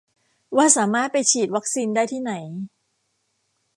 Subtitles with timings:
[0.57, 2.33] ว่าสามารถไปฉีดวัคซีนได้ที่ไหน